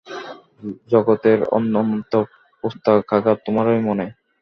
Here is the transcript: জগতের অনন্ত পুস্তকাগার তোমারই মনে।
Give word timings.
জগতের 0.91 1.39
অনন্ত 1.51 2.13
পুস্তকাগার 2.63 3.37
তোমারই 3.45 3.81
মনে। 3.81 4.05